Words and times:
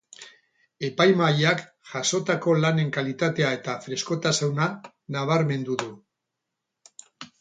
Epaimahaiak 0.87 1.59
jasotako 1.89 2.55
lanen 2.63 2.89
kalitatea 2.95 3.51
eta 3.59 3.75
freskotasuna 3.85 4.71
nabarmendu 5.17 5.81
du. 5.85 5.91